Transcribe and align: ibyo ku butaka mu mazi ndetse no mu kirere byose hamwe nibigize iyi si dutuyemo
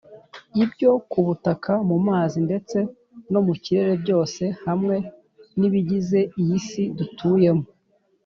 ibyo 0.63 0.91
ku 1.11 1.19
butaka 1.27 1.73
mu 1.89 1.97
mazi 2.07 2.37
ndetse 2.47 2.77
no 3.31 3.39
mu 3.45 3.53
kirere 3.63 3.93
byose 4.03 4.43
hamwe 4.65 4.95
nibigize 5.57 6.19
iyi 6.41 6.57
si 6.67 6.83
dutuyemo 6.97 7.65